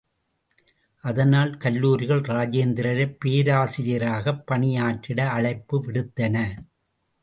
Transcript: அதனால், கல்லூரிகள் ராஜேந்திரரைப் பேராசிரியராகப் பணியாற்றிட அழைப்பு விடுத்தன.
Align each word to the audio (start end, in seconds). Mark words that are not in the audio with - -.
அதனால், 1.03 1.57
கல்லூரிகள் 1.57 2.21
ராஜேந்திரரைப் 2.21 3.17
பேராசிரியராகப் 3.25 4.43
பணியாற்றிட 4.45 5.29
அழைப்பு 5.29 5.83
விடுத்தன. 5.83 6.37